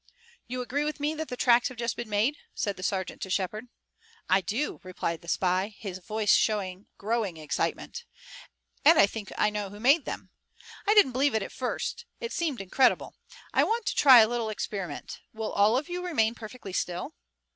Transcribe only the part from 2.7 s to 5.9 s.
the sergeant to Shepard. "I do," replied the spy,